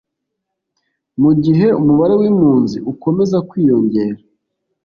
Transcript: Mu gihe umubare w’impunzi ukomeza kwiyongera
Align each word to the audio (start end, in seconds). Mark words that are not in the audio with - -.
Mu 1.21 1.31
gihe 1.43 1.67
umubare 1.79 2.13
w’impunzi 2.21 2.77
ukomeza 2.91 3.37
kwiyongera 3.49 4.19